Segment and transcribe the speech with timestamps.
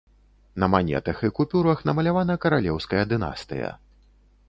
[0.63, 3.67] На манетах і купюрах намалявана каралеўская дынастыя.